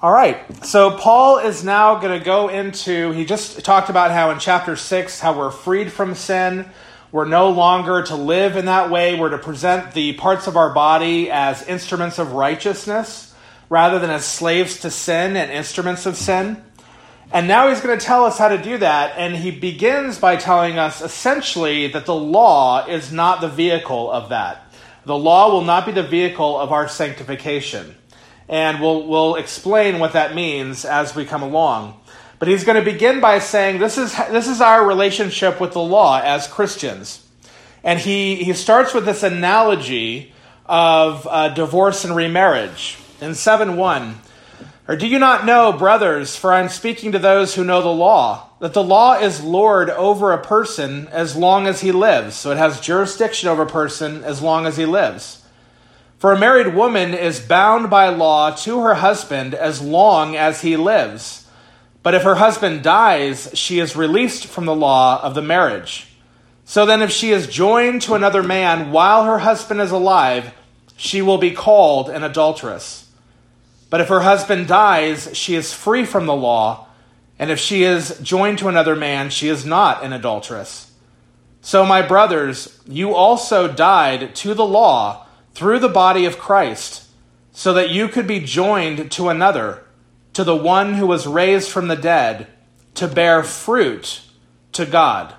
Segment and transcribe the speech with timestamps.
[0.00, 0.64] All right.
[0.64, 4.76] So Paul is now going to go into, he just talked about how in chapter
[4.76, 6.70] 6, how we're freed from sin.
[7.10, 9.18] We're no longer to live in that way.
[9.18, 13.34] We're to present the parts of our body as instruments of righteousness
[13.68, 16.62] rather than as slaves to sin and instruments of sin.
[17.32, 19.18] And now he's going to tell us how to do that.
[19.18, 24.28] And he begins by telling us essentially that the law is not the vehicle of
[24.28, 24.62] that.
[25.06, 27.96] The law will not be the vehicle of our sanctification
[28.48, 32.00] and we'll, we'll explain what that means as we come along.
[32.38, 35.82] But he's going to begin by saying this is, this is our relationship with the
[35.82, 37.26] law as Christians.
[37.82, 40.32] And he, he starts with this analogy
[40.66, 42.98] of uh, divorce and remarriage.
[43.20, 44.14] In 7 1,
[44.86, 48.48] or do you not know, brothers, for I'm speaking to those who know the law,
[48.60, 52.36] that the law is Lord over a person as long as he lives.
[52.36, 55.37] So it has jurisdiction over a person as long as he lives.
[56.18, 60.76] For a married woman is bound by law to her husband as long as he
[60.76, 61.46] lives.
[62.02, 66.08] But if her husband dies, she is released from the law of the marriage.
[66.64, 70.52] So then, if she is joined to another man while her husband is alive,
[70.96, 73.08] she will be called an adulteress.
[73.88, 76.88] But if her husband dies, she is free from the law,
[77.38, 80.90] and if she is joined to another man, she is not an adulteress.
[81.62, 87.08] So, my brothers, you also died to the law through the body of Christ,
[87.52, 89.84] so that you could be joined to another,
[90.32, 92.46] to the one who was raised from the dead,
[92.94, 94.22] to bear fruit
[94.72, 95.34] to God.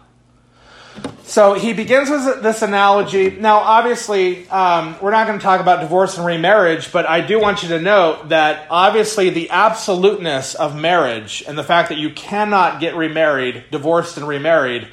[1.23, 3.29] So he begins with this analogy.
[3.29, 7.39] Now, obviously, um, we're not going to talk about divorce and remarriage, but I do
[7.39, 12.09] want you to note that obviously the absoluteness of marriage and the fact that you
[12.09, 14.87] cannot get remarried, divorced and remarried,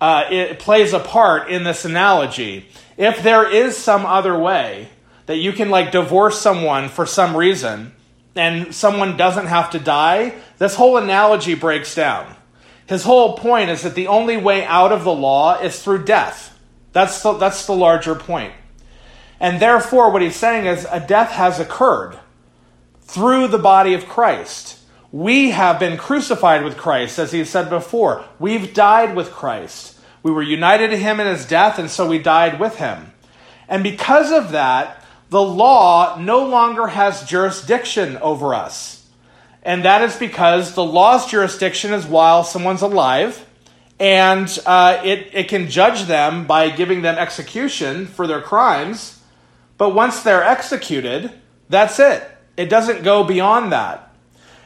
[0.00, 2.68] uh, it plays a part in this analogy.
[2.96, 4.88] If there is some other way
[5.26, 7.92] that you can like divorce someone for some reason
[8.34, 12.34] and someone doesn't have to die, this whole analogy breaks down.
[12.86, 16.56] His whole point is that the only way out of the law is through death.
[16.92, 18.52] That's the, that's the larger point.
[19.40, 22.18] And therefore, what he's saying is a death has occurred
[23.02, 24.78] through the body of Christ.
[25.12, 28.24] We have been crucified with Christ, as he said before.
[28.38, 29.95] We've died with Christ.
[30.26, 33.12] We were united to him in his death, and so we died with him.
[33.68, 39.06] And because of that, the law no longer has jurisdiction over us.
[39.62, 43.46] And that is because the law's jurisdiction is while someone's alive,
[44.00, 49.22] and uh, it, it can judge them by giving them execution for their crimes.
[49.78, 51.30] But once they're executed,
[51.68, 52.28] that's it.
[52.56, 54.12] It doesn't go beyond that.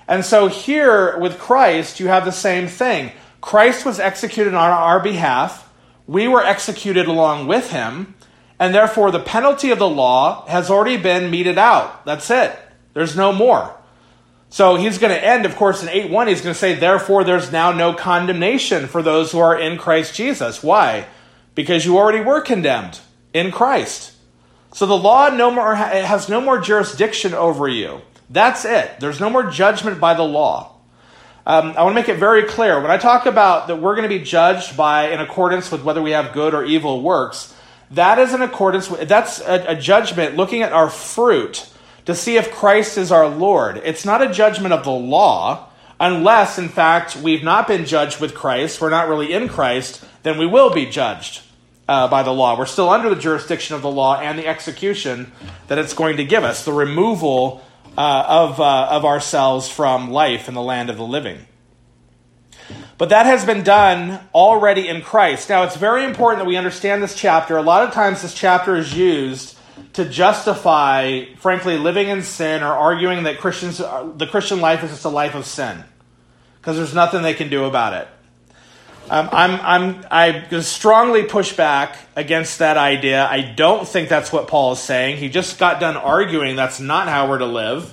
[0.09, 3.13] And so here with Christ, you have the same thing.
[3.41, 5.73] Christ was executed on our behalf.
[6.07, 8.15] We were executed along with him.
[8.59, 12.05] And therefore, the penalty of the law has already been meted out.
[12.05, 12.59] That's it.
[12.93, 13.75] There's no more.
[14.51, 16.27] So he's going to end, of course, in 8 1.
[16.27, 20.15] He's going to say, Therefore, there's now no condemnation for those who are in Christ
[20.15, 20.63] Jesus.
[20.63, 21.07] Why?
[21.55, 23.01] Because you already were condemned
[23.33, 24.13] in Christ.
[24.75, 28.03] So the law no more has no more jurisdiction over you.
[28.29, 29.01] That's it.
[29.01, 30.77] There's no more judgment by the law.
[31.47, 34.09] Um, I want to make it very clear when I talk about that we're going
[34.09, 37.55] to be judged by in accordance with whether we have good or evil works.
[37.93, 41.69] That is in accordance with that's a, a judgment looking at our fruit
[42.05, 43.81] to see if Christ is our Lord.
[43.85, 45.69] It's not a judgment of the law,
[45.99, 48.81] unless in fact we've not been judged with Christ.
[48.81, 50.05] We're not really in Christ.
[50.23, 51.43] Then we will be judged
[51.89, 52.59] uh, by the law.
[52.59, 55.33] We're still under the jurisdiction of the law and the execution
[55.69, 57.65] that it's going to give us, the removal
[57.97, 61.47] uh, of, uh, of ourselves from life in the land of the living.
[62.99, 65.49] But that has been done already in Christ.
[65.49, 67.57] Now, it's very important that we understand this chapter.
[67.57, 69.57] A lot of times, this chapter is used
[69.95, 75.05] to justify, frankly, living in sin or arguing that Christians, the Christian life is just
[75.05, 75.83] a life of sin
[76.61, 78.09] because there's nothing they can do about it.
[79.11, 83.27] Um, I'm, I'm, I strongly push back against that idea.
[83.27, 85.17] I don't think that's what Paul is saying.
[85.17, 87.93] He just got done arguing that's not how we're to live.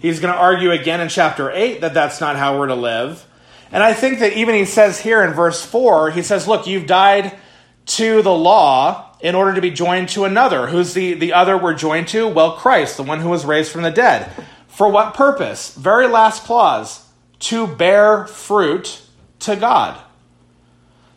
[0.00, 3.24] He's going to argue again in chapter 8 that that's not how we're to live.
[3.70, 6.88] And I think that even he says here in verse 4, he says, Look, you've
[6.88, 7.38] died
[7.86, 10.66] to the law in order to be joined to another.
[10.66, 12.26] Who's the, the other we're joined to?
[12.26, 14.32] Well, Christ, the one who was raised from the dead.
[14.66, 15.72] For what purpose?
[15.76, 17.06] Very last clause
[17.40, 19.02] to bear fruit
[19.40, 20.02] to God.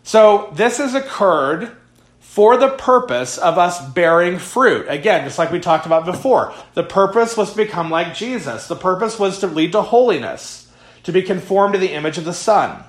[0.04, 1.76] So this has occurred
[2.20, 4.86] for the purpose of us bearing fruit.
[4.88, 8.68] Again, just like we talked about before, the purpose was to become like Jesus.
[8.68, 10.72] The purpose was to lead to holiness,
[11.04, 12.84] to be conformed to the image of the Son.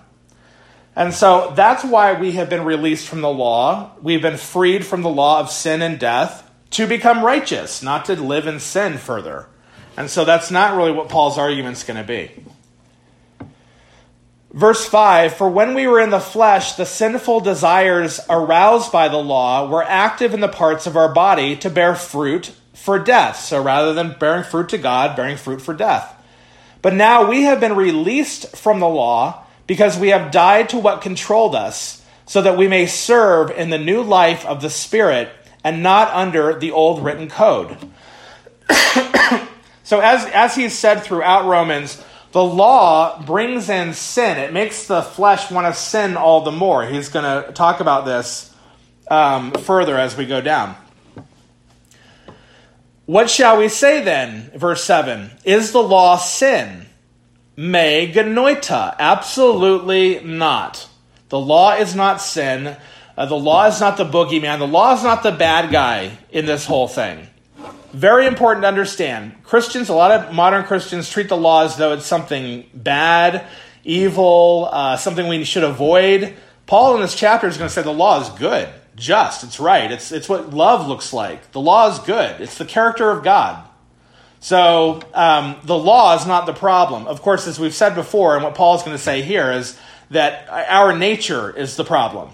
[0.94, 3.92] And so that's why we have been released from the law.
[4.00, 8.20] We've been freed from the law of sin and death to become righteous, not to
[8.20, 9.48] live in sin further.
[9.96, 12.30] And so that's not really what Paul's argument's going to be.
[14.52, 19.16] Verse 5 For when we were in the flesh, the sinful desires aroused by the
[19.16, 23.40] law were active in the parts of our body to bear fruit for death.
[23.40, 26.14] So rather than bearing fruit to God, bearing fruit for death.
[26.82, 31.00] But now we have been released from the law because we have died to what
[31.00, 35.30] controlled us, so that we may serve in the new life of the Spirit
[35.64, 37.76] and not under the old written code.
[39.84, 42.02] so, as, as he's said throughout Romans,
[42.32, 44.38] the law brings in sin.
[44.38, 46.84] It makes the flesh want to sin all the more.
[46.84, 48.54] He's going to talk about this
[49.10, 50.74] um, further as we go down.
[53.04, 54.50] What shall we say then?
[54.54, 56.86] Verse 7 Is the law sin?
[57.54, 58.96] Me genoita.
[58.98, 60.88] Absolutely not.
[61.28, 62.76] The law is not sin.
[63.16, 64.58] Uh, the law is not the boogeyman.
[64.58, 67.26] The law is not the bad guy in this whole thing.
[67.92, 69.42] Very important to understand.
[69.44, 73.46] Christians, a lot of modern Christians treat the law as though it's something bad,
[73.84, 76.34] evil, uh, something we should avoid.
[76.66, 79.92] Paul in this chapter is going to say the law is good, just, it's right.
[79.92, 81.52] It's, it's what love looks like.
[81.52, 83.68] The law is good, it's the character of God.
[84.40, 87.06] So um, the law is not the problem.
[87.06, 89.78] Of course, as we've said before, and what Paul is going to say here is
[90.10, 92.30] that our nature is the problem.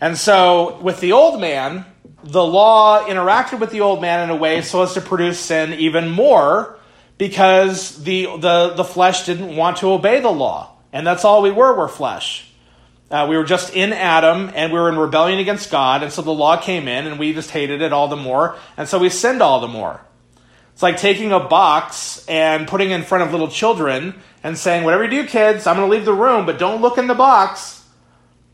[0.00, 1.84] And so with the old man,
[2.24, 5.74] the law interacted with the old man in a way so as to produce sin
[5.74, 6.78] even more
[7.18, 10.70] because the, the, the flesh didn't want to obey the law.
[10.92, 12.50] And that's all we were, were flesh.
[13.10, 16.02] Uh, we were just in Adam and we were in rebellion against God.
[16.02, 18.56] And so the law came in and we just hated it all the more.
[18.76, 20.00] And so we sinned all the more.
[20.72, 24.84] It's like taking a box and putting it in front of little children and saying,
[24.84, 27.14] whatever you do, kids, I'm going to leave the room, but don't look in the
[27.14, 27.83] box.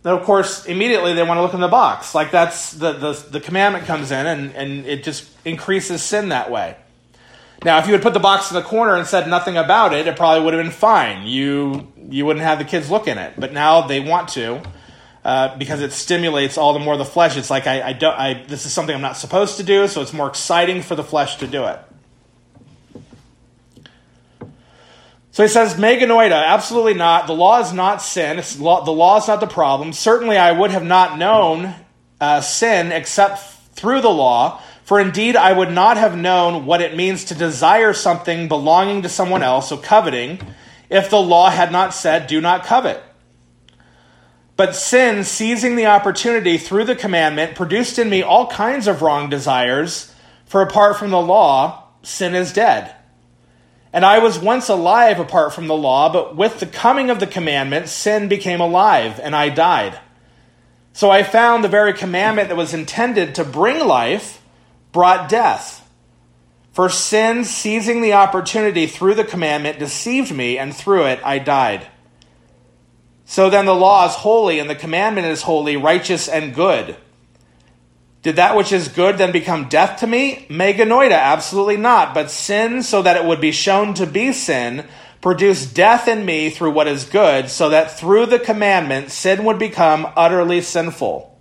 [0.03, 2.15] Then, of course, immediately they want to look in the box.
[2.15, 6.51] Like that's the, the, the commandment comes in and, and it just increases sin that
[6.51, 6.77] way.
[7.63, 10.07] Now, if you had put the box in the corner and said nothing about it,
[10.07, 11.27] it probably would have been fine.
[11.27, 13.35] You, you wouldn't have the kids look in it.
[13.37, 14.63] But now they want to
[15.25, 17.37] uh, because it stimulates all the more the flesh.
[17.37, 20.01] It's like, I, I don't, I, this is something I'm not supposed to do, so
[20.01, 21.79] it's more exciting for the flesh to do it.
[25.33, 27.27] So he says, Meganoida, absolutely not.
[27.27, 28.43] The law is not sin.
[28.59, 29.93] Law, the law is not the problem.
[29.93, 31.75] Certainly, I would have not known
[32.21, 33.39] uh, sin except
[33.75, 34.61] through the law.
[34.83, 39.09] For indeed, I would not have known what it means to desire something belonging to
[39.09, 40.41] someone else, so coveting,
[40.89, 43.01] if the law had not said, Do not covet.
[44.57, 49.31] But sin, seizing the opportunity through the commandment, produced in me all kinds of wrong
[49.31, 50.13] desires.
[50.45, 52.95] For apart from the law, sin is dead.
[53.93, 57.27] And I was once alive apart from the law, but with the coming of the
[57.27, 59.99] commandment, sin became alive, and I died.
[60.93, 64.43] So I found the very commandment that was intended to bring life
[64.93, 65.89] brought death.
[66.73, 71.87] For sin, seizing the opportunity through the commandment, deceived me, and through it I died.
[73.25, 76.97] So then the law is holy, and the commandment is holy, righteous, and good.
[78.23, 80.47] Did that which is good then become death to me?
[80.51, 82.13] Meganoida, absolutely not.
[82.13, 84.87] But sin, so that it would be shown to be sin,
[85.23, 89.59] produced death in me through what is good, so that through the commandment sin would
[89.59, 91.39] become utterly sinful.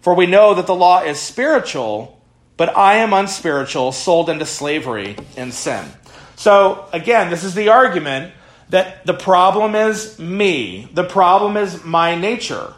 [0.00, 2.18] For we know that the law is spiritual,
[2.56, 5.84] but I am unspiritual, sold into slavery in sin.
[6.36, 8.32] So again, this is the argument
[8.70, 10.88] that the problem is me.
[10.94, 12.74] The problem is my nature.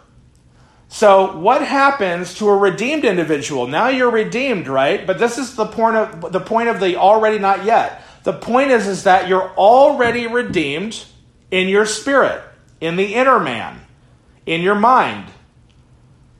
[0.89, 3.67] So, what happens to a redeemed individual?
[3.67, 5.07] Now you're redeemed, right?
[5.07, 8.03] But this is the point of the point of the already not yet.
[8.25, 11.05] The point is is that you're already redeemed
[11.51, 12.43] in your spirit,
[12.81, 13.81] in the inner man,
[14.47, 15.31] in your mind.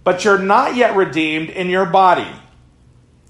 [0.03, 2.31] But you're not yet redeemed in your body.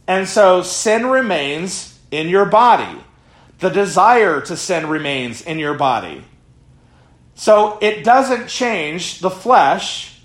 [0.06, 3.00] And so sin remains in your body.
[3.58, 6.24] The desire to sin remains in your body.
[7.34, 10.17] So it doesn't change the flesh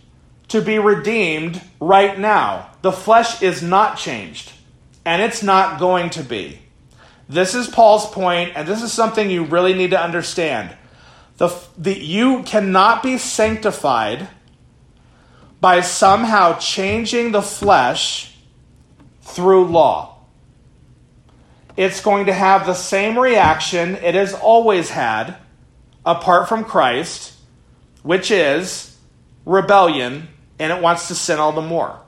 [0.54, 2.70] to be redeemed right now.
[2.84, 4.54] The flesh is not changed,
[5.04, 6.60] and it's not going to be.
[7.28, 10.78] This is Paul's point, and this is something you really need to understand.
[11.38, 14.28] The, the, you cannot be sanctified
[15.60, 18.36] by somehow changing the flesh
[19.24, 20.20] through law.
[21.76, 25.36] It's going to have the same reaction it has always had
[26.06, 27.34] apart from Christ,
[28.04, 28.96] which is
[29.46, 30.28] rebellion
[30.60, 32.00] and it wants to sin all the more.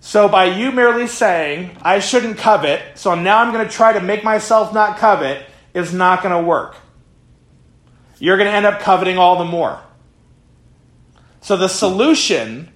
[0.00, 4.00] So, by you merely saying, I shouldn't covet, so now I'm going to try to
[4.00, 5.44] make myself not covet,
[5.74, 6.76] is not going to work.
[8.18, 9.80] You're going to end up coveting all the more.
[11.40, 12.70] So, the solution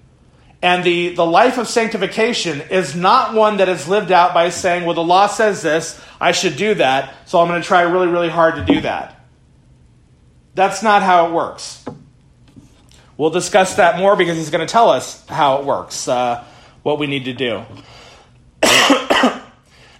[0.62, 4.84] And the, the life of sanctification is not one that is lived out by saying,
[4.84, 8.08] well, the law says this, I should do that, so I'm going to try really,
[8.08, 9.18] really hard to do that.
[10.54, 11.82] That's not how it works.
[13.20, 16.42] We'll discuss that more because he's going to tell us how it works, uh,
[16.82, 17.62] what we need to do.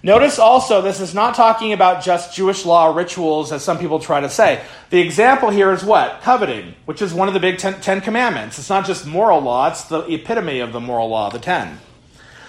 [0.03, 4.21] Notice also, this is not talking about just Jewish law rituals, as some people try
[4.21, 4.65] to say.
[4.89, 6.23] The example here is what?
[6.23, 8.59] Coveting, which is one of the big ten, ten, Commandments.
[8.59, 11.79] It's not just moral law, it's the epitome of the moral law, the Ten.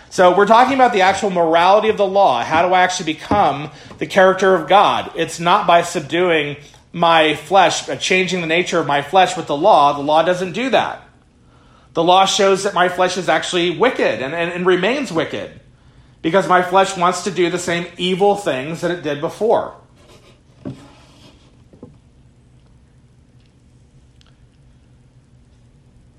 [0.10, 2.46] So we're talking about the actual morality of the law.
[2.46, 5.12] How do I actually become the character of God?
[5.18, 6.56] It's not by subduing
[6.94, 9.94] my flesh, uh, changing the nature of my flesh with the law.
[9.94, 11.08] The law doesn't do that.
[11.94, 15.60] The law shows that my flesh is actually wicked and, and, and remains wicked
[16.22, 19.76] because my flesh wants to do the same evil things that it did before.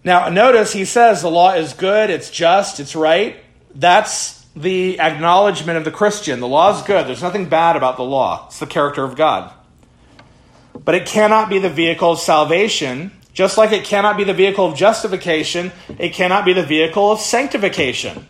[0.04, 3.36] Now, notice he says the law is good, it's just, it's right.
[3.74, 6.40] That's the acknowledgement of the Christian.
[6.40, 7.06] The law is good.
[7.06, 9.52] There's nothing bad about the law, it's the character of God.
[10.84, 14.66] But it cannot be the vehicle of salvation, just like it cannot be the vehicle
[14.66, 18.26] of justification, it cannot be the vehicle of sanctification.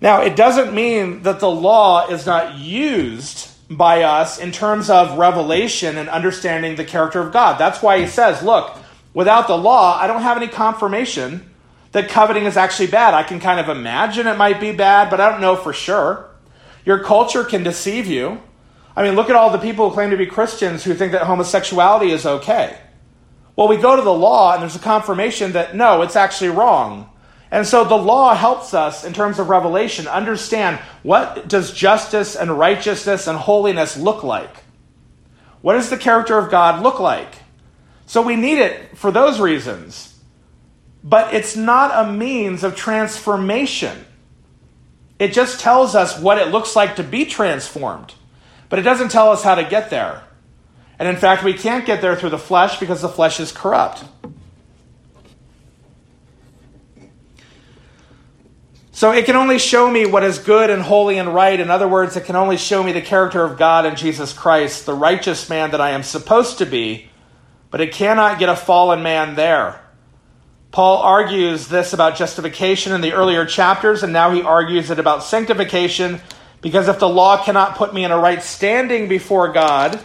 [0.00, 5.18] Now, it doesn't mean that the law is not used by us in terms of
[5.18, 7.58] revelation and understanding the character of God.
[7.58, 8.76] That's why he says, look,
[9.14, 11.50] without the law, I don't have any confirmation
[11.92, 13.14] that coveting is actually bad.
[13.14, 16.28] I can kind of imagine it might be bad, but I don't know for sure.
[16.84, 18.42] Your culture can deceive you.
[18.96, 21.22] I mean, look at all the people who claim to be Christians who think that
[21.22, 22.78] homosexuality is okay.
[23.56, 27.10] Well, we go to the law and there's a confirmation that no, it's actually wrong.
[27.50, 32.58] And so the law helps us in terms of revelation understand what does justice and
[32.58, 34.56] righteousness and holiness look like?
[35.60, 37.32] What does the character of God look like?
[38.06, 40.18] So we need it for those reasons.
[41.02, 44.04] But it's not a means of transformation.
[45.18, 48.14] It just tells us what it looks like to be transformed.
[48.74, 50.24] But it doesn't tell us how to get there.
[50.98, 54.02] And in fact, we can't get there through the flesh because the flesh is corrupt.
[58.90, 61.60] So it can only show me what is good and holy and right.
[61.60, 64.86] In other words, it can only show me the character of God and Jesus Christ,
[64.86, 67.08] the righteous man that I am supposed to be,
[67.70, 69.80] but it cannot get a fallen man there.
[70.72, 75.22] Paul argues this about justification in the earlier chapters, and now he argues it about
[75.22, 76.20] sanctification
[76.64, 80.00] because if the law cannot put me in a right standing before God,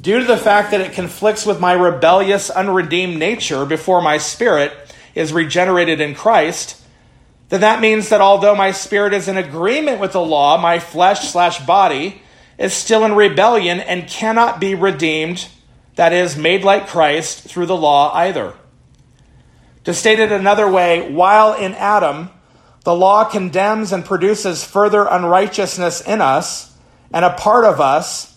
[0.00, 4.72] due to the fact that it conflicts with my rebellious, unredeemed nature before my spirit
[5.14, 6.82] is regenerated in Christ,
[7.48, 11.28] then that means that although my spirit is in agreement with the law, my flesh
[11.28, 12.20] slash body
[12.58, 15.46] is still in rebellion and cannot be redeemed,
[15.94, 18.54] that is, made like Christ through the law either.
[19.84, 22.30] To state it another way, while in Adam,
[22.84, 26.76] the law condemns and produces further unrighteousness in us,
[27.12, 28.36] and a part of us,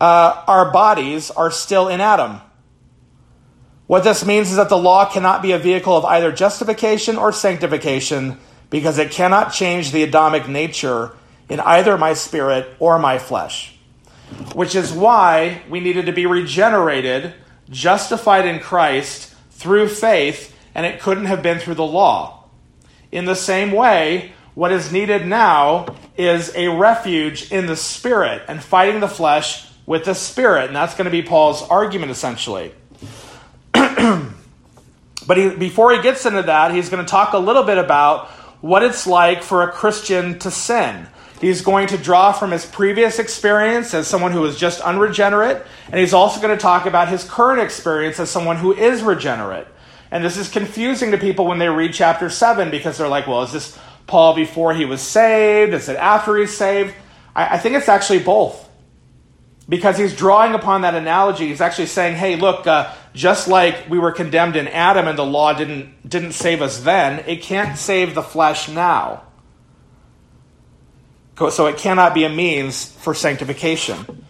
[0.00, 2.40] uh, our bodies, are still in Adam.
[3.86, 7.32] What this means is that the law cannot be a vehicle of either justification or
[7.32, 8.38] sanctification
[8.68, 11.14] because it cannot change the Adamic nature
[11.48, 13.76] in either my spirit or my flesh.
[14.54, 17.34] Which is why we needed to be regenerated,
[17.68, 22.41] justified in Christ through faith, and it couldn't have been through the law.
[23.12, 28.62] In the same way, what is needed now is a refuge in the spirit and
[28.62, 30.66] fighting the flesh with the spirit.
[30.66, 32.72] And that's going to be Paul's argument essentially.
[33.72, 38.28] but he, before he gets into that, he's going to talk a little bit about
[38.60, 41.06] what it's like for a Christian to sin.
[41.40, 45.96] He's going to draw from his previous experience as someone who was just unregenerate, and
[45.98, 49.66] he's also going to talk about his current experience as someone who is regenerate.
[50.12, 53.42] And this is confusing to people when they read chapter 7 because they're like, well,
[53.44, 55.72] is this Paul before he was saved?
[55.72, 56.94] Is it after he's saved?
[57.34, 58.68] I, I think it's actually both
[59.66, 61.48] because he's drawing upon that analogy.
[61.48, 65.24] He's actually saying, hey, look, uh, just like we were condemned in Adam and the
[65.24, 69.22] law didn't, didn't save us then, it can't save the flesh now.
[71.38, 74.26] So it cannot be a means for sanctification.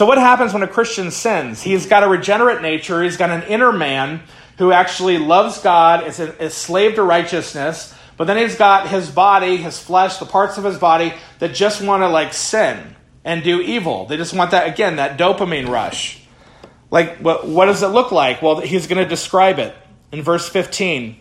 [0.00, 1.60] So, what happens when a Christian sins?
[1.60, 4.22] He's got a regenerate nature, he's got an inner man
[4.56, 9.58] who actually loves God, is a, slave to righteousness, but then he's got his body,
[9.58, 13.60] his flesh, the parts of his body that just want to like sin and do
[13.60, 14.06] evil.
[14.06, 16.26] They just want that, again, that dopamine rush.
[16.90, 18.40] Like, what, what does it look like?
[18.40, 19.76] Well, he's going to describe it
[20.12, 21.14] in verse 15.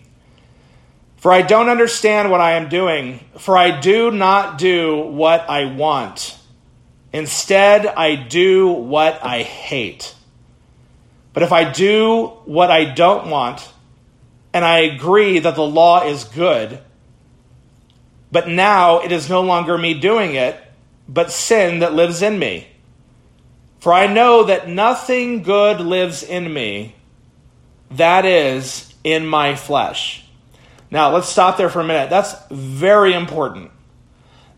[1.17, 5.65] For I don't understand what I am doing, for I do not do what I
[5.65, 6.38] want.
[7.11, 10.13] Instead, I do what I hate.
[11.33, 13.67] But if I do what I don't want,
[14.53, 16.79] and I agree that the law is good,
[18.31, 20.59] but now it is no longer me doing it,
[21.07, 22.67] but sin that lives in me.
[23.79, 26.95] For I know that nothing good lives in me,
[27.91, 30.25] that is, in my flesh.
[30.91, 32.09] Now, let's stop there for a minute.
[32.09, 33.71] That's very important.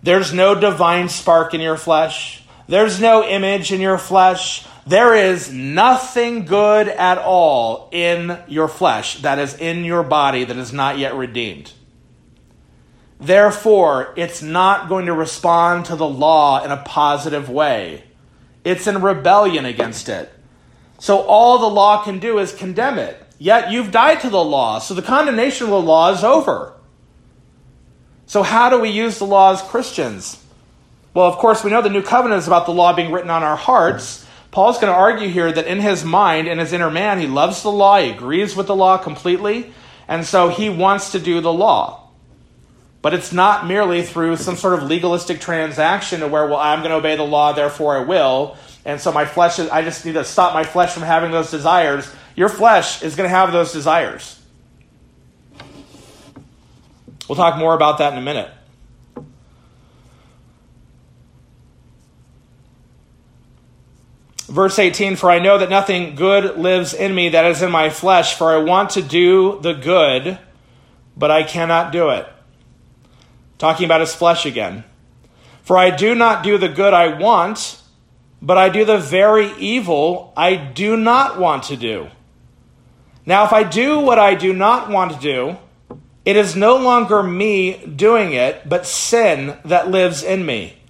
[0.04, 2.41] There's no divine spark in your flesh,
[2.72, 4.66] there's no image in your flesh.
[4.88, 10.56] There is nothing good at all in your flesh that is in your body that
[10.56, 11.74] is not yet redeemed.
[13.20, 18.06] Therefore, it's not going to respond to the law in a positive way.
[18.64, 20.32] It's in rebellion against it.
[20.98, 23.22] So all the law can do is condemn it.
[23.38, 26.74] Yet you've died to the law, so the condemnation of the law is over.
[28.28, 30.42] So, how do we use the law as Christians?
[31.14, 33.44] Well, of course, we know the new covenant is about the law being written on
[33.44, 34.26] our hearts.
[34.52, 37.64] Paul's going to argue here that in his mind, in his inner man, he loves
[37.64, 39.74] the law, he agrees with the law completely,
[40.08, 42.10] and so he wants to do the law.
[43.02, 46.92] But it's not merely through some sort of legalistic transaction to where, well, I'm going
[46.92, 48.58] to obey the law, therefore I will.
[48.86, 51.50] And so my flesh, is, I just need to stop my flesh from having those
[51.50, 52.14] desires.
[52.36, 54.40] Your flesh is going to have those desires.
[57.28, 58.52] We'll talk more about that in a minute.
[64.52, 67.90] Verse 18 For I know that nothing good lives in me that is in my
[67.90, 70.38] flesh, for I want to do the good,
[71.16, 72.28] but I cannot do it
[73.62, 74.84] talking about his flesh again.
[75.62, 77.80] For I do not do the good I want,
[78.42, 82.10] but I do the very evil I do not want to do.
[83.24, 85.58] Now, if I do what I do not want to do,
[86.26, 90.81] it is no longer me doing it, but sin that lives in me.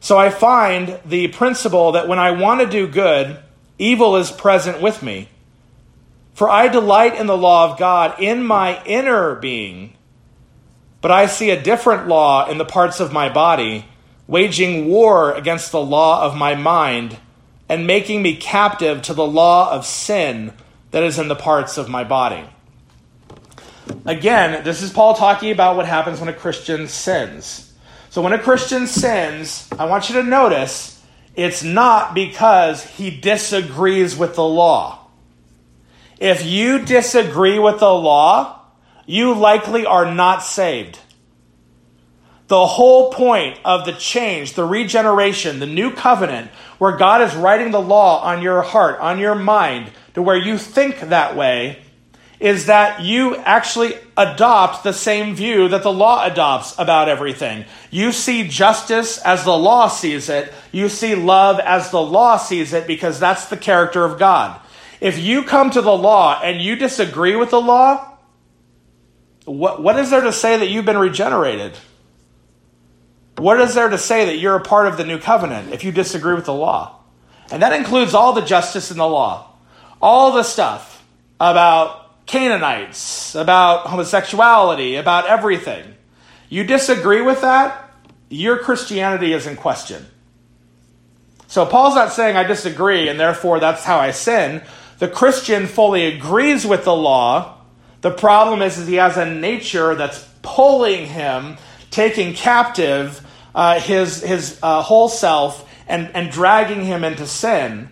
[0.00, 3.38] So I find the principle that when I want to do good,
[3.78, 5.28] evil is present with me.
[6.34, 9.94] For I delight in the law of God in my inner being
[11.00, 13.86] but I see a different law in the parts of my body,
[14.26, 17.16] waging war against the law of my mind,
[17.68, 20.52] and making me captive to the law of sin
[20.90, 22.44] that is in the parts of my body.
[24.04, 27.69] Again, this is Paul talking about what happens when a Christian sins.
[28.10, 31.00] So, when a Christian sins, I want you to notice
[31.36, 35.06] it's not because he disagrees with the law.
[36.18, 38.62] If you disagree with the law,
[39.06, 40.98] you likely are not saved.
[42.48, 47.70] The whole point of the change, the regeneration, the new covenant, where God is writing
[47.70, 51.78] the law on your heart, on your mind, to where you think that way,
[52.40, 57.66] is that you actually adopt the same view that the law adopts about everything.
[57.90, 62.72] You see justice as the law sees it, you see love as the law sees
[62.72, 64.58] it, because that's the character of God.
[65.02, 68.18] If you come to the law and you disagree with the law,
[69.44, 71.76] what, what is there to say that you've been regenerated?
[73.36, 75.92] What is there to say that you're a part of the new covenant if you
[75.92, 77.00] disagree with the law?
[77.50, 79.50] And that includes all the justice in the law,
[80.00, 81.04] all the stuff
[81.38, 81.99] about
[82.30, 85.94] Canaanites, about homosexuality, about everything.
[86.48, 87.92] You disagree with that,
[88.28, 90.06] your Christianity is in question.
[91.48, 94.62] So Paul's not saying I disagree and therefore that's how I sin.
[94.98, 97.60] The Christian fully agrees with the law
[98.00, 101.58] the problem is, is he has a nature that's pulling him,
[101.90, 107.90] taking captive uh, his, his uh, whole self and, and dragging him into sin.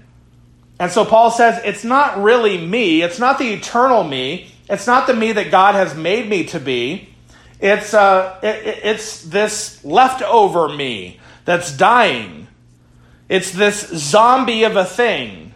[0.79, 3.03] And so Paul says, it's not really me.
[3.03, 4.53] It's not the eternal me.
[4.69, 7.09] It's not the me that God has made me to be.
[7.61, 12.47] It's, uh, it, it's this leftover me that's dying.
[13.29, 15.49] It's this zombie of a thing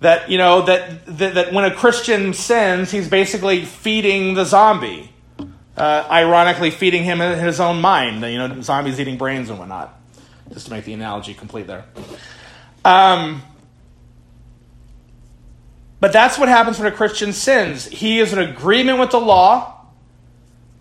[0.00, 5.10] that you know that, that, that when a Christian sins, he's basically feeding the zombie.
[5.76, 8.22] Uh, ironically, feeding him in his own mind.
[8.22, 9.98] You know, zombies eating brains and whatnot.
[10.52, 11.84] Just to make the analogy complete there.
[12.84, 13.42] Um,
[16.04, 17.86] but that's what happens when a Christian sins.
[17.86, 19.86] He is in agreement with the law,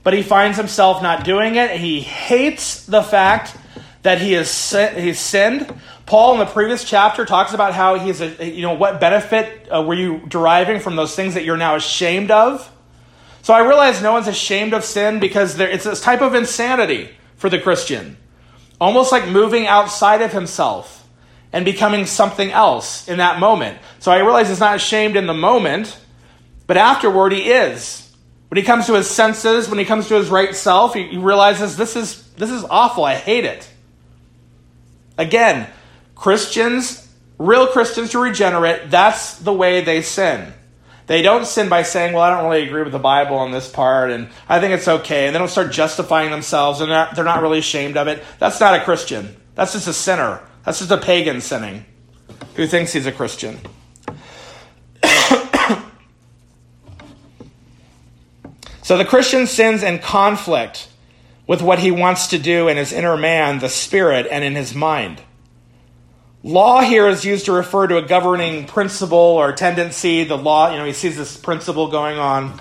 [0.04, 1.80] but he finds himself not doing it.
[1.80, 3.56] He hates the fact
[4.02, 5.74] that he has he's sinned.
[6.06, 9.82] Paul in the previous chapter talks about how he's a you know what benefit uh,
[9.82, 12.70] were you deriving from those things that you're now ashamed of.
[13.44, 17.12] So I realize no one's ashamed of sin because there, it's this type of insanity
[17.38, 18.18] for the Christian,
[18.78, 21.03] almost like moving outside of himself
[21.54, 23.78] and becoming something else in that moment.
[24.00, 25.98] So I realize he's not ashamed in the moment,
[26.68, 28.00] but afterward he is.
[28.50, 31.18] When he comes to his senses, when he comes to his right self, he, he
[31.18, 33.06] realizes this is this is awful.
[33.06, 33.70] I hate it.
[35.18, 35.68] Again,
[36.16, 37.04] Christians
[37.38, 40.54] real Christians who regenerate, that's the way they sin.
[41.06, 43.70] They don't sin by saying, well, I don't really agree with the Bible on this
[43.70, 45.28] part, and I think it's okay.
[45.28, 48.24] And they don't start justifying themselves, and they're not, they're not really ashamed of it.
[48.40, 49.36] That's not a Christian.
[49.56, 50.42] That's just a sinner.
[50.64, 51.86] That's just a pagan sinning
[52.56, 53.60] who thinks he's a Christian.
[58.82, 60.88] so the Christian sins in conflict
[61.46, 64.74] with what he wants to do in his inner man, the spirit, and in his
[64.74, 65.22] mind.
[66.46, 70.24] Law here is used to refer to a governing principle or tendency.
[70.24, 72.60] The law, you know, he sees this principle going on.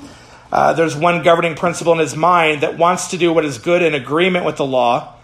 [0.50, 3.82] Uh, there's one governing principle in his mind that wants to do what is good
[3.82, 5.14] in agreement with the law.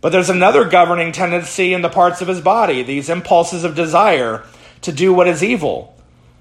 [0.00, 4.44] But there's another governing tendency in the parts of his body, these impulses of desire
[4.82, 5.94] to do what is evil.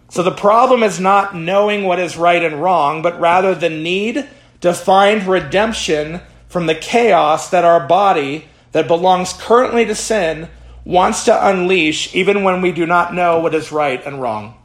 [0.09, 4.27] So the problem is not knowing what is right and wrong, but rather the need
[4.61, 10.49] to find redemption from the chaos that our body, that belongs currently to sin,
[10.83, 14.58] wants to unleash even when we do not know what is right and wrong.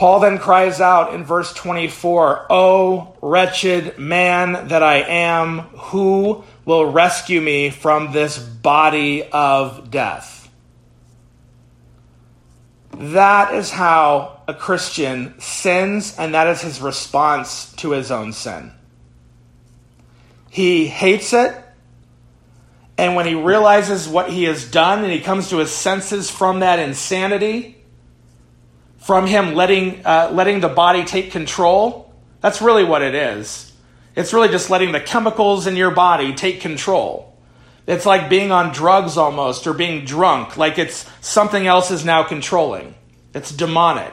[0.00, 6.90] Paul then cries out in verse 24, O wretched man that I am, who will
[6.90, 10.50] rescue me from this body of death?
[12.96, 18.72] That is how a Christian sins, and that is his response to his own sin.
[20.48, 21.54] He hates it,
[22.96, 26.60] and when he realizes what he has done and he comes to his senses from
[26.60, 27.79] that insanity,
[29.00, 33.72] from him letting, uh, letting the body take control, that's really what it is.
[34.14, 37.36] It's really just letting the chemicals in your body take control.
[37.86, 42.22] It's like being on drugs almost or being drunk, like it's something else is now
[42.22, 42.94] controlling.
[43.34, 44.12] It's demonic.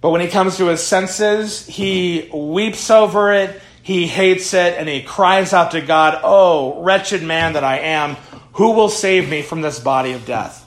[0.00, 4.88] But when he comes to his senses, he weeps over it he hates it and
[4.88, 8.14] he cries out to God, Oh, wretched man that I am,
[8.54, 10.61] who will save me from this body of death?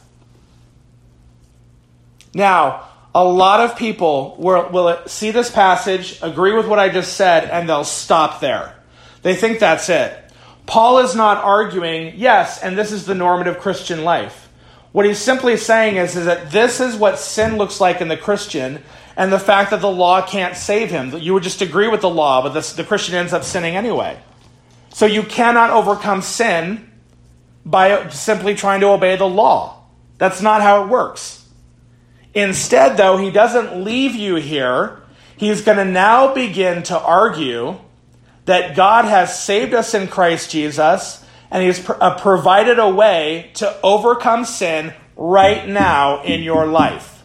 [2.35, 7.13] Now, a lot of people will, will see this passage, agree with what I just
[7.13, 8.75] said, and they'll stop there.
[9.21, 10.21] They think that's it.
[10.65, 14.49] Paul is not arguing, yes, and this is the normative Christian life.
[14.91, 18.17] What he's simply saying is, is that this is what sin looks like in the
[18.17, 18.83] Christian,
[19.15, 21.17] and the fact that the law can't save him.
[21.17, 24.19] You would just agree with the law, but the, the Christian ends up sinning anyway.
[24.89, 26.91] So you cannot overcome sin
[27.65, 29.83] by simply trying to obey the law.
[30.17, 31.44] That's not how it works.
[32.35, 35.01] Instead, though, he doesn't leave you here.
[35.37, 37.77] He's going to now begin to argue
[38.45, 43.51] that God has saved us in Christ Jesus and He has uh, provided a way
[43.55, 47.23] to overcome sin right now in your life.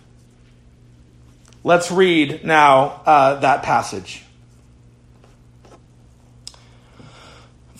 [1.64, 4.24] Let's read now uh, that passage.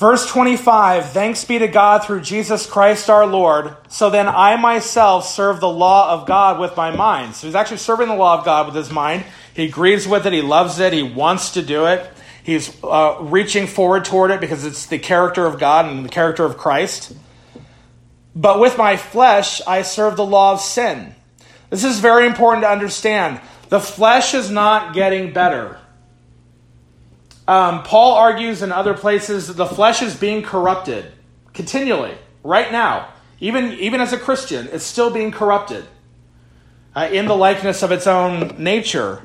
[0.00, 3.76] Verse 25 Thanks be to God through Jesus Christ our Lord.
[3.90, 7.34] So then I myself serve the law of God with my mind.
[7.34, 9.26] So he's actually serving the law of God with his mind.
[9.52, 12.10] He agrees with it, he loves it, he wants to do it.
[12.42, 16.46] He's uh, reaching forward toward it because it's the character of God and the character
[16.46, 17.14] of Christ.
[18.34, 21.14] But with my flesh, I serve the law of sin.
[21.68, 23.38] This is very important to understand.
[23.68, 25.78] The flesh is not getting better.
[27.50, 31.10] Um, Paul argues in other places that the flesh is being corrupted
[31.52, 33.08] continually, right now.
[33.40, 35.84] Even, even as a Christian, it's still being corrupted
[36.94, 39.22] uh, in the likeness of its own nature.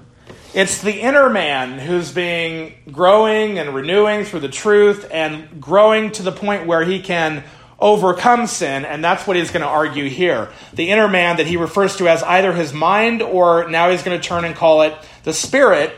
[0.55, 6.23] It's the inner man who's being growing and renewing through the truth and growing to
[6.23, 7.43] the point where he can
[7.77, 10.49] overcome sin, and that's what he's going to argue here.
[10.73, 14.19] The inner man that he refers to as either his mind or now he's going
[14.19, 15.93] to turn and call it the spirit,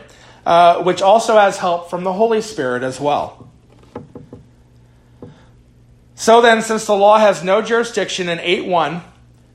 [0.48, 3.50] uh, which also has help from the Holy Spirit as well.
[6.14, 9.02] So then, since the law has no jurisdiction in 8 1,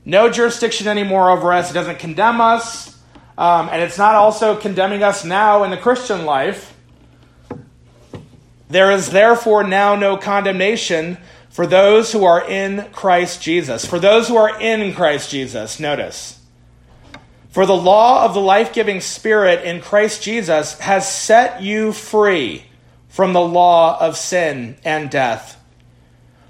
[0.04, 2.96] no jurisdiction anymore over us, it doesn't condemn us,
[3.36, 6.76] um, and it's not also condemning us now in the Christian life.
[8.68, 11.18] There is therefore now no condemnation
[11.50, 13.84] for those who are in Christ Jesus.
[13.84, 16.38] For those who are in Christ Jesus, notice.
[17.54, 22.64] For the law of the life giving Spirit in Christ Jesus has set you free
[23.08, 25.56] from the law of sin and death.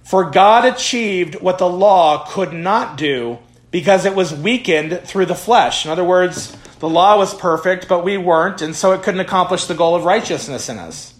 [0.03, 3.38] For God achieved what the law could not do
[3.71, 5.85] because it was weakened through the flesh.
[5.85, 9.67] In other words, the law was perfect, but we weren't, and so it couldn't accomplish
[9.67, 11.14] the goal of righteousness in us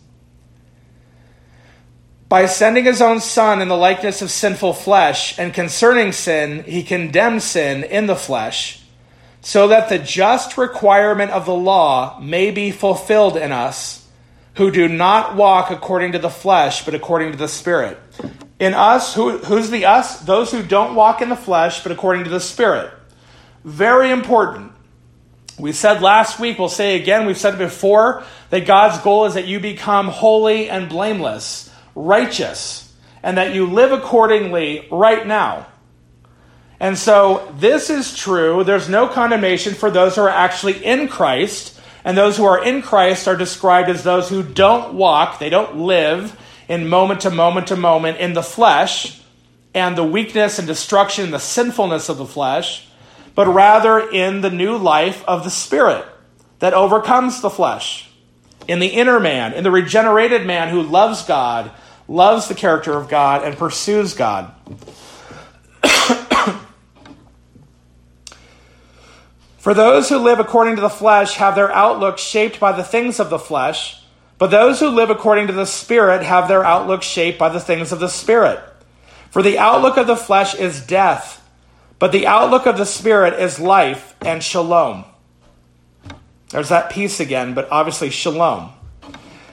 [2.31, 6.83] by sending his own Son in the likeness of sinful flesh, and concerning sin, he
[6.83, 8.84] condemned sin in the flesh,
[9.45, 14.09] so that the just requirement of the law may be fulfilled in us,
[14.55, 17.99] who do not walk according to the flesh, but according to the Spirit.
[18.59, 20.21] In us, who, who's the us?
[20.21, 22.91] Those who don't walk in the flesh, but according to the Spirit.
[23.65, 24.73] Very important.
[25.59, 29.47] We said last week, we'll say again, we've said before, that God's goal is that
[29.47, 32.91] you become holy and blameless, righteous,
[33.23, 35.67] and that you live accordingly right now.
[36.81, 38.65] And so this is true.
[38.65, 41.81] There's no condemnation for those who are actually in Christ.
[42.05, 45.77] And those who are in Christ are described as those who don't walk, they don't
[45.77, 49.21] live in moment to moment to moment in the flesh
[49.75, 52.87] and the weakness and destruction and the sinfulness of the flesh,
[53.35, 56.07] but rather in the new life of the Spirit
[56.61, 58.11] that overcomes the flesh,
[58.69, 61.71] in the inner man, in the regenerated man who loves God,
[62.07, 64.55] loves the character of God, and pursues God.
[69.65, 73.19] For those who live according to the flesh have their outlook shaped by the things
[73.19, 73.99] of the flesh,
[74.37, 77.91] but those who live according to the Spirit have their outlook shaped by the things
[77.91, 78.61] of the Spirit.
[79.31, 81.49] For the outlook of the flesh is death,
[81.99, 85.07] but the outlook of the Spirit is life and shalom.
[86.51, 88.71] There's that peace again, but obviously shalom.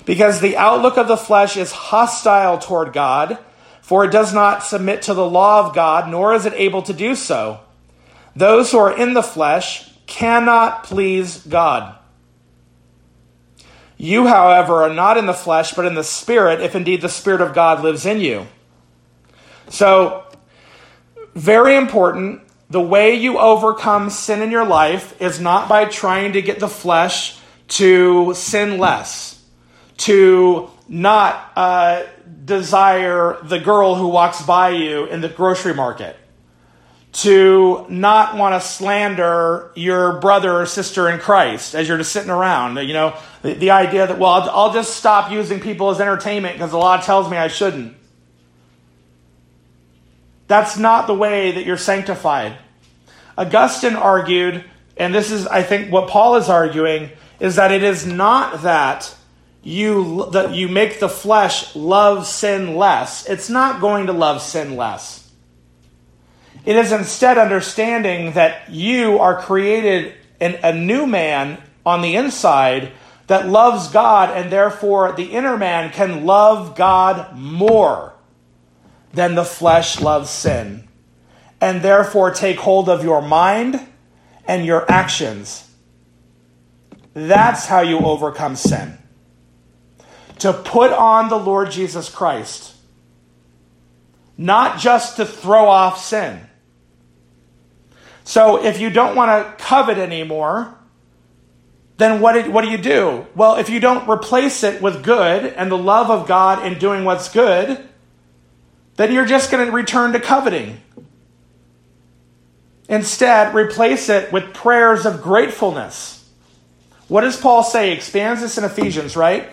[0.03, 3.37] Because the outlook of the flesh is hostile toward God,
[3.81, 6.91] for it does not submit to the law of God, nor is it able to
[6.91, 7.61] do so.
[8.35, 11.95] Those who are in the flesh, cannot please God.
[13.97, 17.39] You, however, are not in the flesh, but in the Spirit, if indeed the Spirit
[17.39, 18.45] of God lives in you.
[19.69, 20.25] So,
[21.33, 22.41] very important.
[22.69, 26.67] The way you overcome sin in your life is not by trying to get the
[26.67, 27.39] flesh
[27.79, 29.41] to sin less,
[29.97, 32.03] to not uh,
[32.43, 36.17] desire the girl who walks by you in the grocery market
[37.13, 42.29] to not want to slander your brother or sister in Christ as you're just sitting
[42.29, 42.77] around.
[42.77, 46.55] You know, the, the idea that, well, I'll, I'll just stop using people as entertainment
[46.55, 47.97] because the law tells me I shouldn't.
[50.47, 52.57] That's not the way that you're sanctified.
[53.37, 54.63] Augustine argued,
[54.97, 59.15] and this is, I think, what Paul is arguing, is that it is not that
[59.63, 63.27] you that you make the flesh love sin less.
[63.29, 65.20] It's not going to love sin less.
[66.63, 72.91] It is instead understanding that you are created in a new man on the inside
[73.27, 78.13] that loves God, and therefore the inner man can love God more
[79.13, 80.87] than the flesh loves sin,
[81.59, 83.79] and therefore take hold of your mind
[84.45, 85.67] and your actions.
[87.13, 88.97] That's how you overcome sin.
[90.39, 92.75] To put on the Lord Jesus Christ,
[94.37, 96.41] not just to throw off sin
[98.31, 100.73] so if you don't want to covet anymore,
[101.97, 103.25] then what, did, what do you do?
[103.35, 107.03] Well, if you don't replace it with good and the love of God in doing
[107.03, 107.85] what's good,
[108.95, 110.79] then you're just going to return to coveting.
[112.87, 116.25] Instead, replace it with prayers of gratefulness.
[117.09, 117.89] What does Paul say?
[117.89, 119.49] He expands this in Ephesians, right?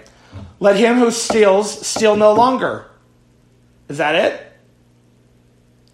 [0.60, 2.86] Let him who steals steal no longer.
[3.88, 4.47] Is that it?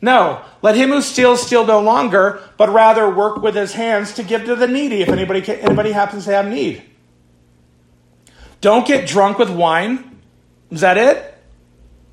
[0.05, 4.23] No, let him who steals steal no longer, but rather work with his hands to
[4.23, 6.83] give to the needy if anybody, anybody happens to have need.
[8.61, 10.21] Don't get drunk with wine.
[10.71, 11.35] Is that it?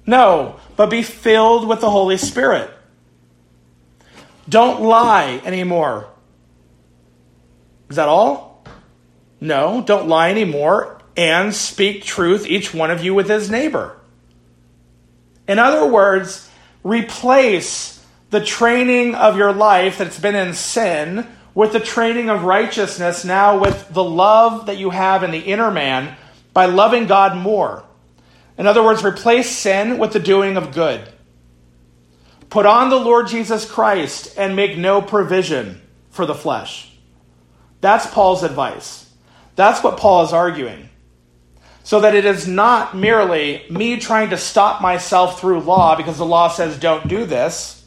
[0.06, 2.72] No, but be filled with the Holy Spirit.
[4.48, 6.08] Don't lie anymore.
[7.90, 8.64] Is that all?
[9.42, 13.98] No, don't lie anymore and speak truth, each one of you, with his neighbor.
[15.46, 16.48] In other words,
[16.84, 23.26] replace the training of your life that's been in sin with the training of righteousness
[23.26, 26.16] now with the love that you have in the inner man
[26.54, 27.84] by loving God more.
[28.58, 31.08] In other words, replace sin with the doing of good.
[32.50, 36.92] Put on the Lord Jesus Christ and make no provision for the flesh.
[37.80, 39.10] That's Paul's advice.
[39.56, 40.90] That's what Paul is arguing
[41.84, 46.26] so that it is not merely me trying to stop myself through law because the
[46.26, 47.86] law says don't do this.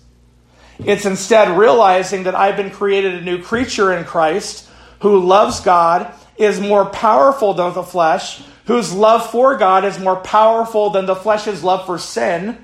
[0.78, 4.68] It's instead realizing that I've been created a new creature in Christ
[5.00, 10.16] who loves God, is more powerful than the flesh, whose love for God is more
[10.16, 12.56] powerful than the flesh's love for sin.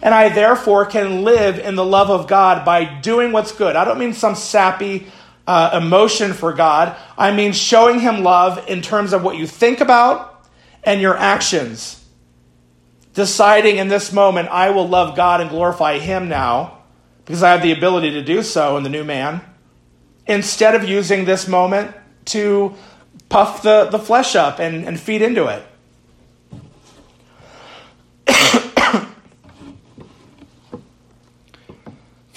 [0.00, 3.76] And I therefore can live in the love of God by doing what's good.
[3.76, 5.08] I don't mean some sappy
[5.46, 6.96] uh, emotion for God.
[7.16, 10.37] I mean showing Him love in terms of what you think about,
[10.84, 12.04] and your actions.
[13.14, 16.78] Deciding in this moment, I will love God and glorify Him now
[17.24, 19.42] because I have the ability to do so in the new man,
[20.26, 21.94] instead of using this moment
[22.26, 22.74] to
[23.28, 25.62] puff the, the flesh up and, and feed into it.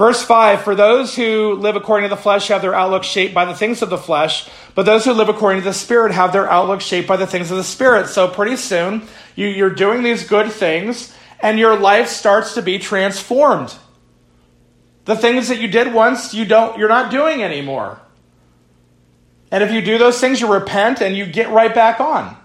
[0.02, 3.46] Verse 5 For those who live according to the flesh have their outlook shaped by
[3.46, 6.50] the things of the flesh, but those who live according to the Spirit have their
[6.50, 8.08] outlook shaped by the things of the Spirit.
[8.08, 9.04] So pretty soon,
[9.36, 13.76] you, you're doing these good things, and your life starts to be transformed.
[15.06, 18.02] The things that you did once, you don't, you're not doing anymore.
[19.52, 22.36] And if you do those things, you repent and you get right back on.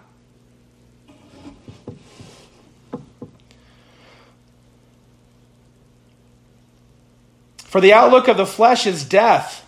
[7.76, 9.62] For the outlook of the flesh is death,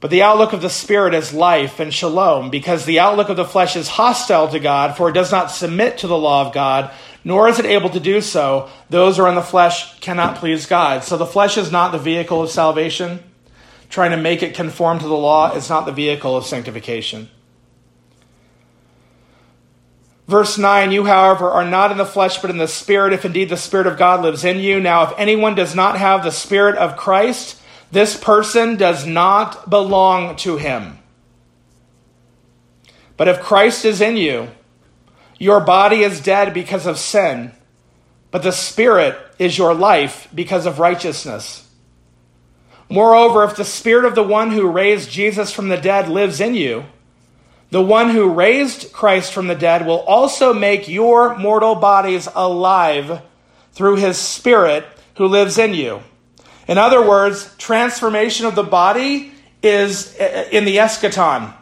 [0.00, 3.44] but the outlook of the Spirit is life and shalom, because the outlook of the
[3.44, 6.90] flesh is hostile to God, for it does not submit to the law of God,
[7.22, 8.68] nor is it able to do so.
[8.90, 11.04] Those who are in the flesh cannot please God.
[11.04, 13.22] So the flesh is not the vehicle of salvation.
[13.88, 17.28] Trying to make it conform to the law is not the vehicle of sanctification.
[20.32, 23.50] Verse 9, you, however, are not in the flesh, but in the Spirit, if indeed
[23.50, 24.80] the Spirit of God lives in you.
[24.80, 30.36] Now, if anyone does not have the Spirit of Christ, this person does not belong
[30.36, 30.96] to him.
[33.18, 34.48] But if Christ is in you,
[35.38, 37.52] your body is dead because of sin,
[38.30, 41.68] but the Spirit is your life because of righteousness.
[42.88, 46.54] Moreover, if the Spirit of the one who raised Jesus from the dead lives in
[46.54, 46.86] you,
[47.72, 53.22] the one who raised Christ from the dead will also make your mortal bodies alive
[53.72, 54.84] through his Spirit
[55.16, 56.02] who lives in you.
[56.68, 59.32] In other words, transformation of the body
[59.62, 61.54] is uh, uh, in the eschaton.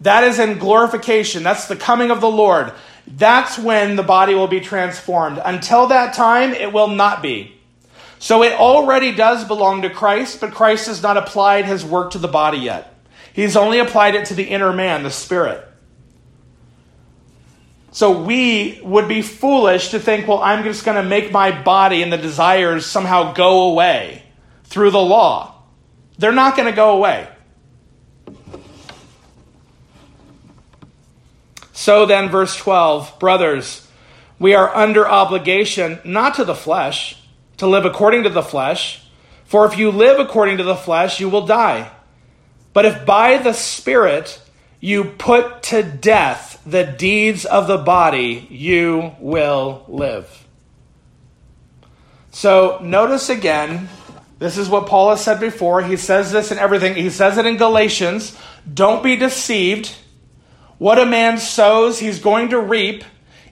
[0.00, 1.42] That is in glorification.
[1.42, 2.72] That's the coming of the Lord.
[3.06, 5.38] That's when the body will be transformed.
[5.44, 7.54] Until that time, it will not be.
[8.18, 12.18] So it already does belong to Christ, but Christ has not applied his work to
[12.18, 12.95] the body yet.
[13.36, 15.62] He's only applied it to the inner man, the spirit.
[17.92, 22.02] So we would be foolish to think, well, I'm just going to make my body
[22.02, 24.22] and the desires somehow go away
[24.64, 25.54] through the law.
[26.16, 27.28] They're not going to go away.
[31.74, 33.86] So then, verse 12, brothers,
[34.38, 37.22] we are under obligation not to the flesh,
[37.58, 39.06] to live according to the flesh.
[39.44, 41.92] For if you live according to the flesh, you will die.
[42.76, 44.38] But if by the Spirit
[44.80, 50.46] you put to death the deeds of the body, you will live.
[52.32, 53.88] So notice again,
[54.38, 55.80] this is what Paul has said before.
[55.80, 56.96] He says this in everything.
[56.96, 58.36] He says it in Galatians.
[58.70, 59.94] Don't be deceived.
[60.76, 63.04] What a man sows, he's going to reap.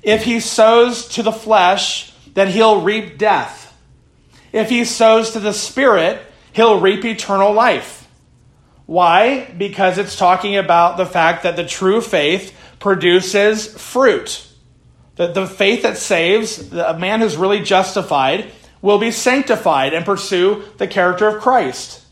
[0.03, 3.75] If he sows to the flesh, then he'll reap death.
[4.53, 6.21] If he sows to the Spirit,
[6.53, 8.04] he'll reap eternal life.
[8.87, 9.47] Why?
[9.57, 14.47] Because it's talking about the fact that the true faith produces fruit.
[15.16, 18.51] That the faith that saves, a man who's really justified,
[18.83, 22.03] will be sanctified and pursue the character of Christ.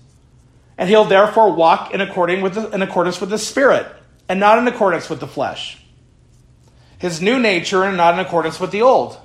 [0.79, 3.87] And he'll therefore walk in, according with the, in accordance with the Spirit
[4.29, 5.79] and not in accordance with the flesh.
[6.99, 9.19] His new nature and not in accordance with the old.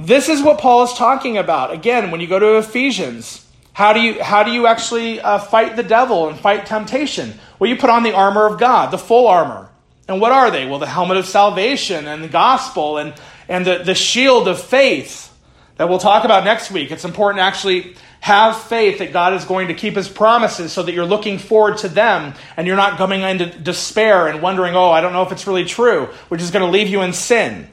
[0.00, 1.72] This is what Paul is talking about.
[1.72, 3.44] Again, when you go to Ephesians,
[3.78, 7.32] how do you, how do you actually uh, fight the devil and fight temptation?
[7.60, 9.70] Well, you put on the armor of God, the full armor.
[10.08, 10.66] And what are they?
[10.66, 13.14] Well, the helmet of salvation and the gospel and,
[13.48, 15.32] and the, the shield of faith
[15.76, 16.90] that we'll talk about next week.
[16.90, 20.82] It's important to actually have faith that God is going to keep his promises so
[20.82, 24.90] that you're looking forward to them and you're not coming into despair and wondering, oh,
[24.90, 27.68] I don't know if it's really true, which is going to leave you in sin.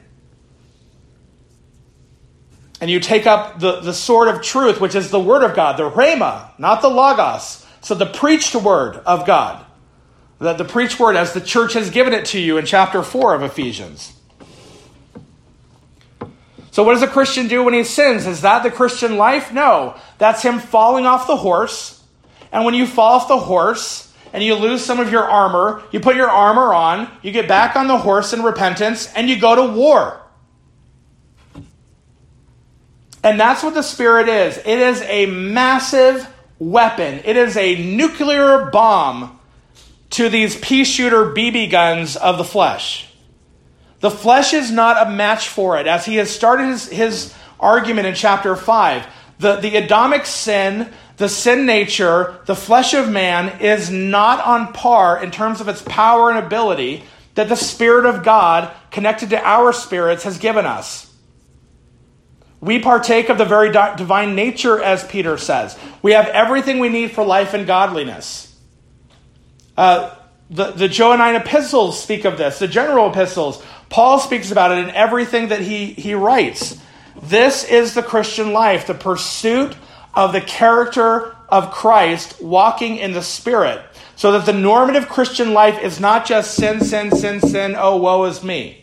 [2.80, 5.76] And you take up the, the sword of truth, which is the word of God,
[5.76, 7.64] the rhema, not the logos.
[7.80, 9.64] So the preached word of God.
[10.38, 13.34] The, the preached word as the church has given it to you in chapter 4
[13.34, 14.12] of Ephesians.
[16.70, 18.26] So, what does a Christian do when he sins?
[18.26, 19.50] Is that the Christian life?
[19.50, 19.96] No.
[20.18, 22.04] That's him falling off the horse.
[22.52, 26.00] And when you fall off the horse and you lose some of your armor, you
[26.00, 29.54] put your armor on, you get back on the horse in repentance, and you go
[29.54, 30.20] to war.
[33.26, 38.66] And that's what the Spirit is it is a massive weapon, it is a nuclear
[38.66, 39.40] bomb
[40.10, 43.12] to these pea shooter BB guns of the flesh.
[43.98, 48.06] The flesh is not a match for it, as he has started his, his argument
[48.06, 49.06] in chapter 5.
[49.40, 55.20] The, the Adamic sin, the sin nature, the flesh of man is not on par
[55.20, 57.02] in terms of its power and ability
[57.34, 61.05] that the Spirit of God, connected to our spirits, has given us.
[62.60, 65.78] We partake of the very divine nature, as Peter says.
[66.02, 68.54] We have everything we need for life and godliness.
[69.76, 70.14] Uh,
[70.48, 73.62] the, the Johannine epistles speak of this, the general epistles.
[73.88, 76.80] Paul speaks about it in everything that he, he writes
[77.22, 79.76] This is the Christian life, the pursuit
[80.14, 83.82] of the character of Christ, walking in the Spirit.
[84.16, 88.24] So that the normative Christian life is not just sin, sin, sin, sin, oh, woe
[88.24, 88.82] is me.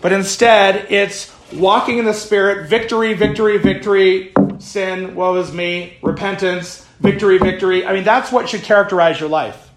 [0.00, 6.86] But instead, it's walking in the Spirit, victory, victory, victory, sin, woe is me, repentance,
[7.00, 7.86] victory, victory.
[7.86, 9.70] I mean, that's what should characterize your life.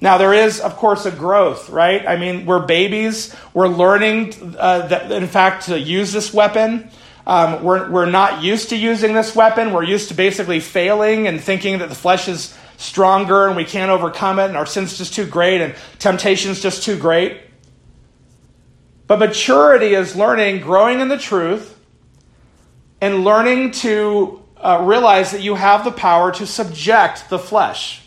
[0.00, 2.06] Now, there is, of course, a growth, right?
[2.06, 3.34] I mean, we're babies.
[3.54, 6.90] We're learning, uh, that, in fact, to use this weapon.
[7.26, 9.72] Um, we're, we're not used to using this weapon.
[9.72, 13.90] We're used to basically failing and thinking that the flesh is stronger and we can't
[13.90, 17.40] overcome it and our sin's just too great and temptation's just too great.
[19.06, 21.78] But maturity is learning, growing in the truth,
[23.00, 28.02] and learning to uh, realize that you have the power to subject the flesh.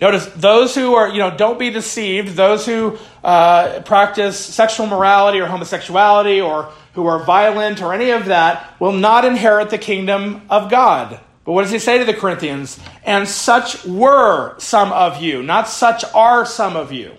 [0.00, 2.34] Notice those who are, you know, don't be deceived.
[2.34, 8.26] Those who uh, practice sexual morality or homosexuality or who are violent or any of
[8.26, 11.20] that will not inherit the kingdom of God.
[11.44, 12.80] But what does he say to the Corinthians?
[13.04, 17.16] And such were some of you, not such are some of you.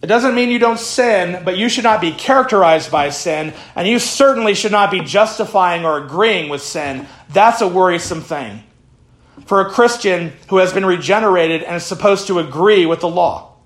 [0.00, 3.88] It doesn't mean you don't sin, but you should not be characterized by sin, and
[3.88, 7.06] you certainly should not be justifying or agreeing with sin.
[7.30, 8.62] That's a worrisome thing
[9.46, 13.56] for a Christian who has been regenerated and is supposed to agree with the law.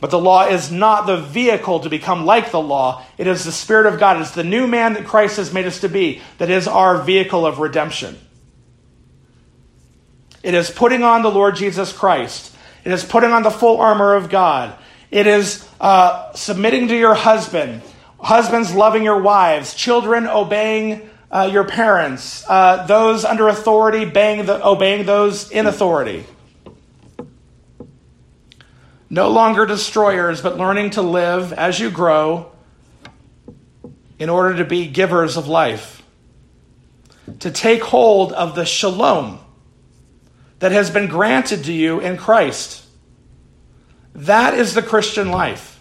[0.00, 3.04] But the law is not the vehicle to become like the law.
[3.18, 4.20] It is the Spirit of God.
[4.20, 7.44] It's the new man that Christ has made us to be that is our vehicle
[7.44, 8.16] of redemption.
[10.42, 12.54] It is putting on the Lord Jesus Christ.
[12.84, 14.76] It is putting on the full armor of God.
[15.10, 17.82] It is uh, submitting to your husband,
[18.20, 25.06] husbands loving your wives, children obeying uh, your parents, uh, those under authority the, obeying
[25.06, 26.24] those in authority.
[29.10, 32.52] No longer destroyers, but learning to live as you grow
[34.18, 36.02] in order to be givers of life.
[37.40, 39.40] To take hold of the shalom
[40.58, 42.84] that has been granted to you in Christ.
[44.14, 45.80] That is the Christian life.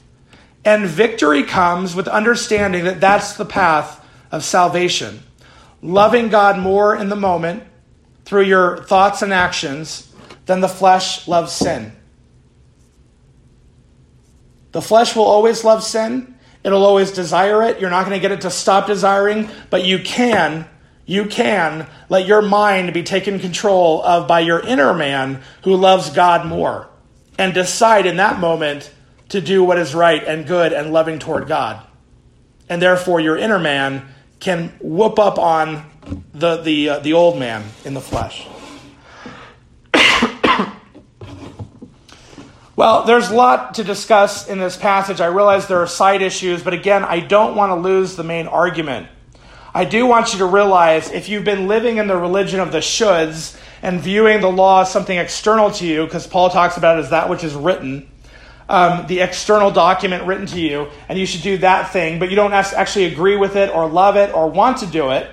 [0.63, 5.23] And victory comes with understanding that that's the path of salvation
[5.82, 7.63] loving God more in the moment
[8.25, 10.11] through your thoughts and actions
[10.45, 11.91] than the flesh loves sin.
[14.71, 16.36] The flesh will always love sin.
[16.63, 17.80] It'll always desire it.
[17.80, 20.67] You're not going to get it to stop desiring, but you can,
[21.08, 26.10] you can let your mind be taken control of by your inner man who loves
[26.12, 26.89] God more
[27.39, 28.93] and decide in that moment
[29.30, 31.82] to do what is right and good and loving toward God.
[32.68, 34.05] And therefore, your inner man
[34.41, 35.86] can whoop up on
[36.34, 38.45] the, the, uh, the old man in the flesh.
[42.76, 45.22] well, there's a lot to discuss in this passage.
[45.22, 48.47] I realize there are side issues, but again, I don't want to lose the main
[48.47, 49.08] argument.
[49.78, 52.80] I do want you to realize if you've been living in the religion of the
[52.80, 57.01] shoulds and viewing the law as something external to you, because Paul talks about it
[57.01, 58.09] as that which is written,
[58.69, 62.36] um, the external document written to you, and you should do that thing, but you
[62.36, 65.30] don't actually agree with it or love it or want to do it,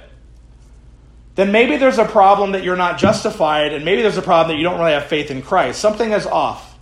[1.37, 4.59] then maybe there's a problem that you're not justified, and maybe there's a problem that
[4.59, 5.81] you don't really have faith in Christ.
[5.81, 6.77] Something is off.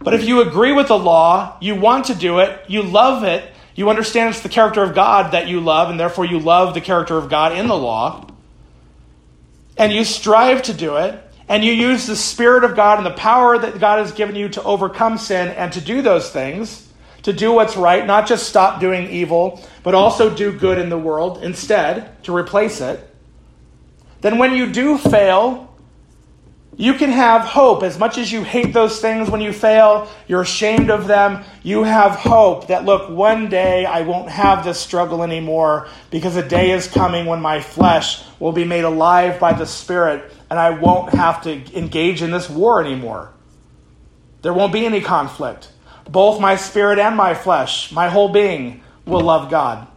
[0.00, 3.53] But if you agree with the law, you want to do it, you love it,
[3.74, 6.80] you understand it's the character of God that you love, and therefore you love the
[6.80, 8.28] character of God in the law,
[9.76, 13.10] and you strive to do it, and you use the Spirit of God and the
[13.10, 16.88] power that God has given you to overcome sin and to do those things,
[17.22, 20.98] to do what's right, not just stop doing evil, but also do good in the
[20.98, 23.10] world instead to replace it,
[24.20, 25.73] then when you do fail,
[26.76, 27.82] you can have hope.
[27.82, 31.84] As much as you hate those things when you fail, you're ashamed of them, you
[31.84, 36.72] have hope that, look, one day I won't have this struggle anymore because a day
[36.72, 41.14] is coming when my flesh will be made alive by the Spirit and I won't
[41.14, 43.32] have to engage in this war anymore.
[44.42, 45.70] There won't be any conflict.
[46.08, 49.88] Both my spirit and my flesh, my whole being, will love God.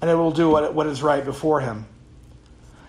[0.00, 1.86] And it will do what, what is right before Him.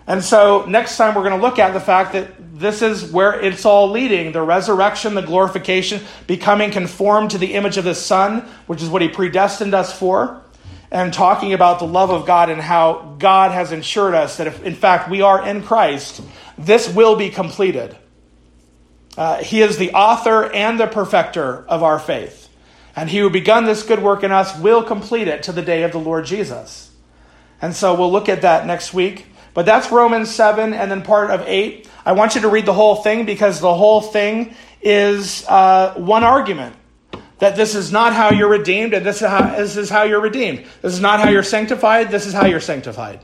[0.06, 3.40] And so, next time we're going to look at the fact that this is where
[3.40, 8.40] it's all leading the resurrection, the glorification, becoming conformed to the image of the Son,
[8.66, 10.42] which is what He predestined us for
[10.92, 14.62] and talking about the love of God and how God has ensured us that if,
[14.62, 16.20] in fact, we are in Christ,
[16.58, 17.96] this will be completed.
[19.16, 22.48] Uh, he is the author and the perfecter of our faith.
[22.94, 25.82] And he who begun this good work in us will complete it to the day
[25.82, 26.90] of the Lord Jesus.
[27.62, 29.26] And so we'll look at that next week.
[29.54, 31.88] But that's Romans 7 and then part of 8.
[32.04, 36.24] I want you to read the whole thing because the whole thing is uh, one
[36.24, 36.74] argument
[37.38, 40.20] that this is not how you're redeemed and this is, how, this is how you're
[40.20, 40.64] redeemed.
[40.80, 43.20] This is not how you're sanctified, this is how you're sanctified.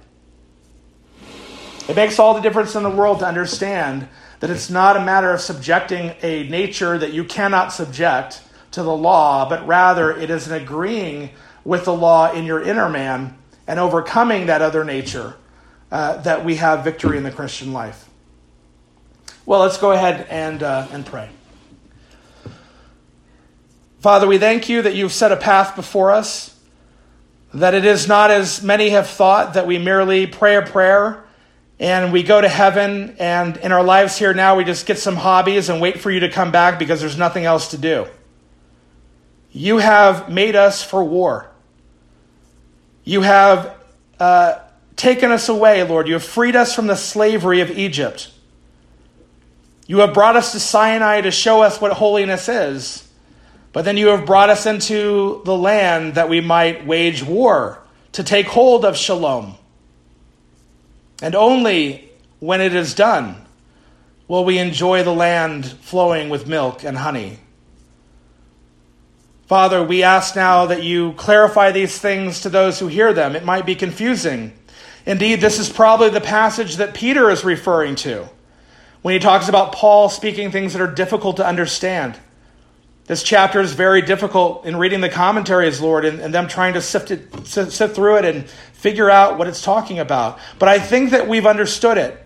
[1.88, 4.08] It makes all the difference in the world to understand
[4.40, 8.94] that it's not a matter of subjecting a nature that you cannot subject to the
[8.94, 11.30] law, but rather it is an agreeing
[11.64, 15.36] with the law in your inner man and overcoming that other nature
[15.90, 18.08] uh, that we have victory in the Christian life.
[19.46, 21.30] Well, let's go ahead and, uh, and pray.
[24.00, 26.58] Father, we thank you that you've set a path before us,
[27.54, 31.24] that it is not as many have thought that we merely pray a prayer
[31.80, 35.14] and we go to heaven, and in our lives here now, we just get some
[35.14, 38.06] hobbies and wait for you to come back because there's nothing else to do.
[39.52, 41.50] You have made us for war.
[43.04, 43.76] You have
[44.18, 44.58] uh,
[44.98, 46.06] taken us away, Lord.
[46.06, 48.30] You have freed us from the slavery of Egypt.
[49.86, 53.08] You have brought us to Sinai to show us what holiness is.
[53.72, 57.82] But then you have brought us into the land that we might wage war,
[58.12, 59.54] to take hold of shalom.
[61.22, 63.36] And only when it is done
[64.26, 67.38] will we enjoy the land flowing with milk and honey.
[69.46, 73.34] Father, we ask now that you clarify these things to those who hear them.
[73.34, 74.52] It might be confusing.
[75.08, 78.28] Indeed, this is probably the passage that Peter is referring to
[79.00, 82.18] when he talks about Paul speaking things that are difficult to understand.
[83.06, 86.82] This chapter is very difficult in reading the commentaries, Lord, and, and them trying to
[86.82, 90.38] sift, it, sift through it and figure out what it's talking about.
[90.58, 92.22] But I think that we've understood it.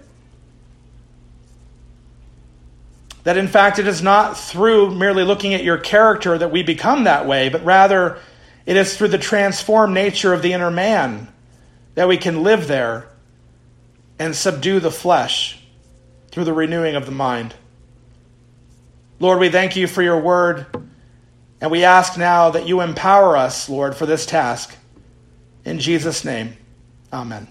[3.22, 7.04] That in fact, it is not through merely looking at your character that we become
[7.04, 8.18] that way, but rather
[8.66, 11.31] it is through the transformed nature of the inner man
[11.94, 13.08] that we can live there
[14.18, 15.58] and subdue the flesh
[16.30, 17.54] through the renewing of the mind.
[19.20, 20.66] Lord, we thank you for your word,
[21.60, 24.76] and we ask now that you empower us, Lord, for this task.
[25.64, 26.56] In Jesus' name,
[27.12, 27.46] amen.